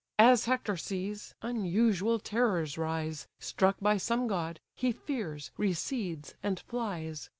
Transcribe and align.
As 0.17 0.45
Hector 0.45 0.77
sees, 0.77 1.35
unusual 1.43 2.17
terrors 2.17 2.75
rise, 2.75 3.27
Struck 3.39 3.77
by 3.79 3.97
some 3.97 4.25
god, 4.25 4.59
he 4.73 4.91
fears, 4.91 5.51
recedes, 5.57 6.33
and 6.41 6.59
flies. 6.61 7.29